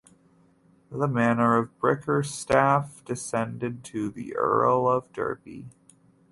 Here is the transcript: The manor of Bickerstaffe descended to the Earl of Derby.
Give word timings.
The 0.89 1.07
manor 1.07 1.55
of 1.57 1.79
Bickerstaffe 1.79 3.05
descended 3.05 3.83
to 3.83 4.09
the 4.09 4.35
Earl 4.35 4.89
of 4.89 5.13
Derby. 5.13 5.69